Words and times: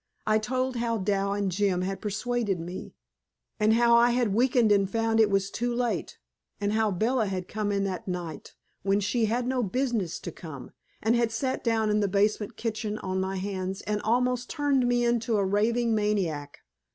I 0.25 0.39
told 0.39 0.77
how 0.77 0.97
Dal 0.97 1.33
and 1.33 1.51
Jim 1.51 1.83
had 1.83 2.01
persuaded 2.01 2.59
me, 2.59 2.95
and 3.59 3.75
how 3.75 3.95
I 3.95 4.09
had 4.09 4.33
weakened 4.33 4.71
and 4.71 4.89
found 4.89 5.19
it 5.19 5.29
was 5.29 5.51
too 5.51 5.71
late, 5.71 6.17
and 6.59 6.73
how 6.73 6.89
Bella 6.89 7.27
had 7.27 7.47
come 7.47 7.71
in 7.71 7.83
that 7.83 8.07
night, 8.07 8.55
when 8.81 8.99
she 8.99 9.25
had 9.25 9.45
no 9.45 9.61
business 9.61 10.19
to 10.21 10.31
come, 10.31 10.71
and 11.03 11.15
had 11.15 11.31
sat 11.31 11.63
down 11.63 11.91
in 11.91 11.99
the 11.99 12.07
basement 12.07 12.57
kitchen 12.57 12.97
on 12.97 13.21
my 13.21 13.35
hands 13.35 13.81
and 13.81 14.01
almost 14.01 14.49
turned 14.49 14.87
me 14.87 15.05
into 15.05 15.37
a 15.37 15.45
raving 15.45 15.93
maniac. 15.93 16.61